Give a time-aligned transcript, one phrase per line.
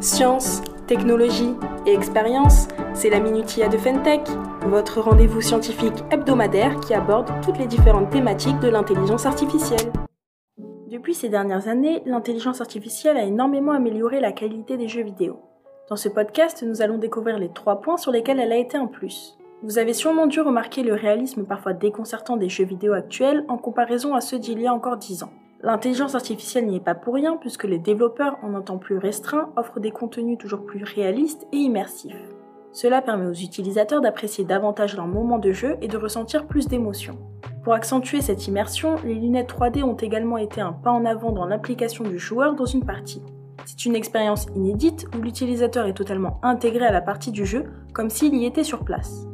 [0.00, 1.54] Science, technologie
[1.84, 4.20] et expérience, c'est la Minutia de Fentech,
[4.64, 9.92] votre rendez-vous scientifique hebdomadaire qui aborde toutes les différentes thématiques de l'intelligence artificielle.
[10.88, 15.40] Depuis ces dernières années, l'intelligence artificielle a énormément amélioré la qualité des jeux vidéo.
[15.88, 18.86] Dans ce podcast, nous allons découvrir les trois points sur lesquels elle a été un
[18.86, 19.36] plus.
[19.64, 24.14] Vous avez sûrement dû remarquer le réalisme parfois déconcertant des jeux vidéo actuels en comparaison
[24.14, 25.32] à ceux d'il y a encore 10 ans.
[25.60, 29.50] L'intelligence artificielle n'y est pas pour rien puisque les développeurs, en un temps plus restreint,
[29.56, 32.14] offrent des contenus toujours plus réalistes et immersifs.
[32.70, 37.18] Cela permet aux utilisateurs d'apprécier davantage leur moment de jeu et de ressentir plus d'émotions.
[37.64, 41.46] Pour accentuer cette immersion, les lunettes 3D ont également été un pas en avant dans
[41.46, 43.22] l'implication du joueur dans une partie.
[43.64, 48.10] C'est une expérience inédite où l'utilisateur est totalement intégré à la partie du jeu comme
[48.10, 49.26] s'il y était sur place.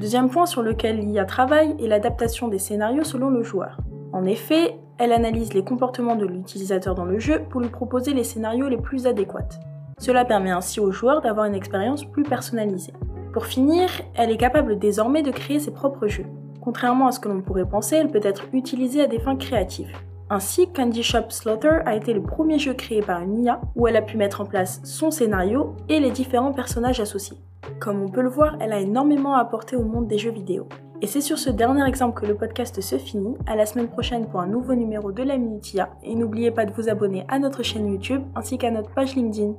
[0.00, 3.78] Deuxième point sur lequel l'IA travaille est l'adaptation des scénarios selon le joueur.
[4.12, 8.24] En effet, elle analyse les comportements de l'utilisateur dans le jeu pour lui proposer les
[8.24, 9.60] scénarios les plus adéquats.
[9.98, 12.92] Cela permet ainsi au joueur d'avoir une expérience plus personnalisée.
[13.32, 16.26] Pour finir, elle est capable désormais de créer ses propres jeux.
[16.60, 19.92] Contrairement à ce que l'on pourrait penser, elle peut être utilisée à des fins créatives.
[20.30, 23.96] Ainsi, Candy Shop Slaughter a été le premier jeu créé par une IA où elle
[23.96, 27.38] a pu mettre en place son scénario et les différents personnages associés.
[27.80, 30.68] Comme on peut le voir, elle a énormément apporté au monde des jeux vidéo.
[31.00, 33.36] Et c'est sur ce dernier exemple que le podcast se finit.
[33.46, 35.90] À la semaine prochaine pour un nouveau numéro de la Minutia.
[36.02, 39.54] Et n'oubliez pas de vous abonner à notre chaîne YouTube ainsi qu'à notre page LinkedIn.